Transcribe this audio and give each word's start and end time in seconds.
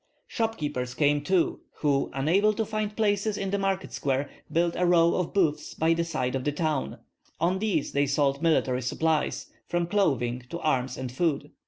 Shop 0.25 0.57
keepers 0.57 0.95
came 0.95 1.21
too, 1.21 1.59
who, 1.75 2.09
unable 2.15 2.53
to 2.53 2.65
find 2.65 2.95
places 2.97 3.37
in 3.37 3.51
the 3.51 3.59
market 3.59 3.93
square, 3.93 4.27
built 4.51 4.73
a 4.75 4.83
row 4.83 5.13
of 5.13 5.31
booths 5.31 5.75
by 5.75 5.93
the 5.93 6.03
side 6.03 6.33
of 6.33 6.43
the 6.43 6.51
town, 6.51 6.97
on 7.39 7.59
these 7.59 7.91
they 7.91 8.07
sold 8.07 8.41
military 8.41 8.81
supplies, 8.81 9.51
from 9.67 9.85
clothing 9.85 10.43
to 10.49 10.59
arms 10.61 10.97
and 10.97 11.11
food. 11.11 11.51